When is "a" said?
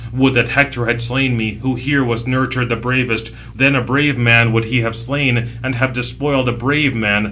3.75-3.83, 6.49-6.53